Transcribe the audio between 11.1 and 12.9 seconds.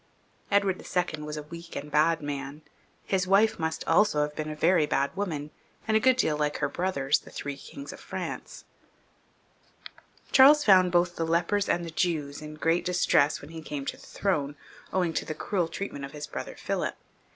the lepers and the Jews in great